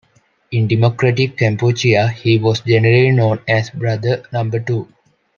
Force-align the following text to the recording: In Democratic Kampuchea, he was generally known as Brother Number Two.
In 0.49 0.67
Democratic 0.67 1.37
Kampuchea, 1.37 2.11
he 2.11 2.39
was 2.39 2.61
generally 2.61 3.11
known 3.11 3.39
as 3.47 3.69
Brother 3.69 4.23
Number 4.33 4.59
Two. 4.59 4.91